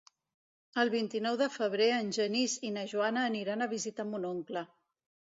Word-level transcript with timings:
El 0.83 0.89
vint-i-nou 0.93 1.35
de 1.41 1.47
febrer 1.57 1.89
en 1.97 2.09
Genís 2.17 2.55
i 2.69 2.71
na 2.77 2.85
Joana 2.93 3.25
aniran 3.33 3.65
a 3.65 3.69
visitar 3.75 4.07
mon 4.15 4.25
oncle. 4.31 4.65